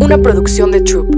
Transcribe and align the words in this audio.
una 0.00 0.18
producción 0.18 0.70
de 0.70 0.80
Troop. 0.80 1.14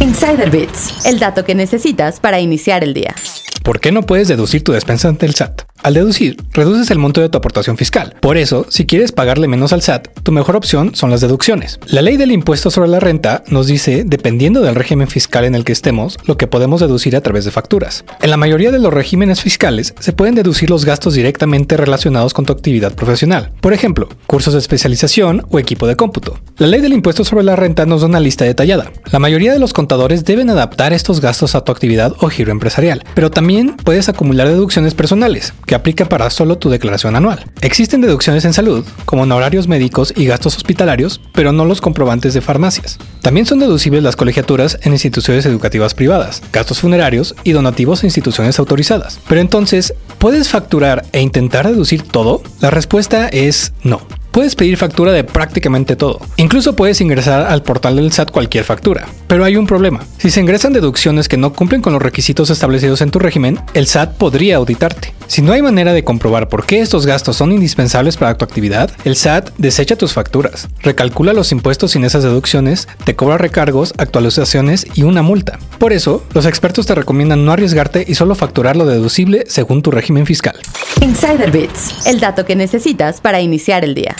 Insider 0.00 0.50
Bits, 0.50 1.06
el 1.06 1.18
dato 1.18 1.44
que 1.44 1.54
necesitas 1.54 2.20
para 2.20 2.40
iniciar 2.40 2.84
el 2.84 2.94
día. 2.94 3.14
¿Por 3.62 3.80
qué 3.80 3.92
no 3.92 4.02
puedes 4.02 4.28
deducir 4.28 4.64
tu 4.64 4.72
despensa 4.72 5.08
ante 5.08 5.26
el 5.26 5.34
SAT? 5.34 5.62
Al 5.82 5.94
deducir, 5.94 6.36
reduces 6.52 6.90
el 6.90 6.98
monto 6.98 7.22
de 7.22 7.30
tu 7.30 7.38
aportación 7.38 7.78
fiscal. 7.78 8.14
Por 8.20 8.36
eso, 8.36 8.66
si 8.68 8.84
quieres 8.84 9.12
pagarle 9.12 9.48
menos 9.48 9.72
al 9.72 9.80
SAT, 9.80 10.08
tu 10.22 10.30
mejor 10.30 10.54
opción 10.54 10.94
son 10.94 11.10
las 11.10 11.22
deducciones. 11.22 11.80
La 11.86 12.02
ley 12.02 12.18
del 12.18 12.32
impuesto 12.32 12.70
sobre 12.70 12.90
la 12.90 13.00
renta 13.00 13.44
nos 13.48 13.66
dice, 13.66 14.04
dependiendo 14.04 14.60
del 14.60 14.74
régimen 14.74 15.08
fiscal 15.08 15.44
en 15.44 15.54
el 15.54 15.64
que 15.64 15.72
estemos, 15.72 16.18
lo 16.26 16.36
que 16.36 16.46
podemos 16.46 16.82
deducir 16.82 17.16
a 17.16 17.22
través 17.22 17.46
de 17.46 17.50
facturas. 17.50 18.04
En 18.20 18.28
la 18.28 18.36
mayoría 18.36 18.70
de 18.72 18.78
los 18.78 18.92
regímenes 18.92 19.40
fiscales 19.40 19.94
se 19.98 20.12
pueden 20.12 20.34
deducir 20.34 20.68
los 20.68 20.84
gastos 20.84 21.14
directamente 21.14 21.78
relacionados 21.78 22.34
con 22.34 22.44
tu 22.44 22.52
actividad 22.52 22.94
profesional. 22.94 23.52
Por 23.62 23.72
ejemplo, 23.72 24.10
cursos 24.26 24.52
de 24.52 24.58
especialización 24.58 25.46
o 25.50 25.58
equipo 25.58 25.86
de 25.86 25.96
cómputo. 25.96 26.38
La 26.58 26.66
ley 26.66 26.82
del 26.82 26.92
impuesto 26.92 27.24
sobre 27.24 27.44
la 27.44 27.56
renta 27.56 27.86
nos 27.86 28.02
da 28.02 28.08
una 28.08 28.20
lista 28.20 28.44
detallada. 28.44 28.92
La 29.12 29.18
mayoría 29.18 29.54
de 29.54 29.58
los 29.58 29.72
contadores 29.72 30.26
deben 30.26 30.50
adaptar 30.50 30.92
estos 30.92 31.22
gastos 31.22 31.54
a 31.54 31.64
tu 31.64 31.72
actividad 31.72 32.12
o 32.20 32.28
giro 32.28 32.52
empresarial, 32.52 33.02
pero 33.14 33.30
también 33.30 33.76
puedes 33.82 34.10
acumular 34.10 34.46
deducciones 34.46 34.92
personales 34.92 35.54
que 35.70 35.76
aplica 35.76 36.06
para 36.06 36.30
solo 36.30 36.58
tu 36.58 36.68
declaración 36.68 37.14
anual. 37.14 37.44
Existen 37.60 38.00
deducciones 38.00 38.44
en 38.44 38.52
salud, 38.52 38.84
como 39.04 39.22
honorarios 39.22 39.68
médicos 39.68 40.12
y 40.16 40.24
gastos 40.26 40.56
hospitalarios, 40.56 41.20
pero 41.32 41.52
no 41.52 41.64
los 41.64 41.80
comprobantes 41.80 42.34
de 42.34 42.40
farmacias. 42.40 42.98
También 43.22 43.46
son 43.46 43.60
deducibles 43.60 44.02
las 44.02 44.16
colegiaturas 44.16 44.80
en 44.82 44.90
instituciones 44.90 45.46
educativas 45.46 45.94
privadas, 45.94 46.42
gastos 46.52 46.80
funerarios 46.80 47.36
y 47.44 47.52
donativos 47.52 48.02
a 48.02 48.06
instituciones 48.06 48.58
autorizadas. 48.58 49.20
Pero 49.28 49.40
entonces, 49.40 49.94
¿puedes 50.18 50.48
facturar 50.48 51.04
e 51.12 51.20
intentar 51.20 51.68
deducir 51.68 52.02
todo? 52.02 52.42
La 52.60 52.70
respuesta 52.70 53.28
es 53.28 53.72
no. 53.84 54.00
Puedes 54.32 54.56
pedir 54.56 54.76
factura 54.76 55.12
de 55.12 55.22
prácticamente 55.22 55.94
todo. 55.94 56.20
Incluso 56.36 56.74
puedes 56.74 57.00
ingresar 57.00 57.46
al 57.46 57.62
portal 57.62 57.94
del 57.94 58.10
SAT 58.10 58.32
cualquier 58.32 58.64
factura. 58.64 59.06
Pero 59.28 59.44
hay 59.44 59.56
un 59.56 59.68
problema. 59.68 60.00
Si 60.18 60.30
se 60.30 60.40
ingresan 60.40 60.72
deducciones 60.72 61.28
que 61.28 61.36
no 61.36 61.52
cumplen 61.52 61.80
con 61.80 61.92
los 61.92 62.02
requisitos 62.02 62.50
establecidos 62.50 63.02
en 63.02 63.12
tu 63.12 63.20
régimen, 63.20 63.60
el 63.74 63.86
SAT 63.86 64.16
podría 64.16 64.56
auditarte. 64.56 65.14
Si 65.30 65.42
no 65.42 65.52
hay 65.52 65.62
manera 65.62 65.92
de 65.92 66.02
comprobar 66.02 66.48
por 66.48 66.66
qué 66.66 66.80
estos 66.80 67.06
gastos 67.06 67.36
son 67.36 67.52
indispensables 67.52 68.16
para 68.16 68.36
tu 68.36 68.44
actividad, 68.44 68.90
el 69.04 69.14
SAT 69.14 69.50
desecha 69.58 69.94
tus 69.94 70.12
facturas, 70.12 70.66
recalcula 70.82 71.32
los 71.32 71.52
impuestos 71.52 71.92
sin 71.92 72.04
esas 72.04 72.24
deducciones, 72.24 72.88
te 73.04 73.14
cobra 73.14 73.38
recargos, 73.38 73.94
actualizaciones 73.96 74.88
y 74.92 75.04
una 75.04 75.22
multa. 75.22 75.60
Por 75.78 75.92
eso, 75.92 76.24
los 76.34 76.46
expertos 76.46 76.86
te 76.86 76.96
recomiendan 76.96 77.44
no 77.44 77.52
arriesgarte 77.52 78.04
y 78.08 78.16
solo 78.16 78.34
facturar 78.34 78.74
lo 78.74 78.86
deducible 78.86 79.44
según 79.46 79.82
tu 79.82 79.92
régimen 79.92 80.26
fiscal. 80.26 80.56
Insider 81.00 81.52
Bits, 81.52 82.08
el 82.08 82.18
dato 82.18 82.44
que 82.44 82.56
necesitas 82.56 83.20
para 83.20 83.40
iniciar 83.40 83.84
el 83.84 83.94
día. 83.94 84.16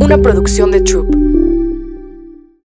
Una 0.00 0.16
producción 0.16 0.70
de 0.70 0.80
Troop. 0.80 1.31